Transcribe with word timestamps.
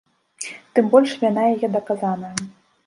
Тым 0.79 0.85
больш, 0.95 1.11
віна 1.25 1.41
яе 1.53 1.67
даказаная. 1.77 2.35